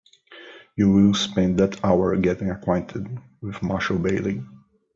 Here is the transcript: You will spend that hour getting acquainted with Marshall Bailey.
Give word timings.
You 0.75 0.91
will 0.91 1.13
spend 1.13 1.59
that 1.59 1.85
hour 1.85 2.15
getting 2.17 2.49
acquainted 2.49 3.05
with 3.39 3.61
Marshall 3.61 3.99
Bailey. 3.99 4.41